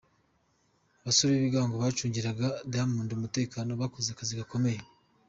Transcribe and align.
Abasore 0.99 1.29
b'ibingango 1.33 1.75
bacungiraga 1.83 2.45
Diamond 2.71 3.09
umutekano 3.17 3.71
bakoze 3.81 4.07
akazi 4.11 4.33
gakomeye. 4.39 4.79